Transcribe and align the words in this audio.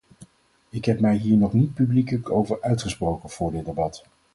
Ik 0.69 0.85
heb 0.85 0.99
mij 0.99 1.15
hier 1.15 1.37
nog 1.37 1.53
niet 1.53 1.73
publiekelijk 1.73 2.29
over 2.29 2.61
uitgesproken 2.61 3.29
vóór 3.29 3.51
dit 3.51 3.65
debat. 3.65 4.03